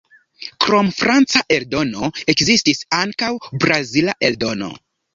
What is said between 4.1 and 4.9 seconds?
eldono.